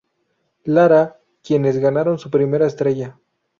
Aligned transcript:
Lara, 0.63 1.19
quienes 1.43 1.77
ganaron 1.77 2.17
su 2.17 2.31
primera 2.31 2.65
estrella. 2.65 3.19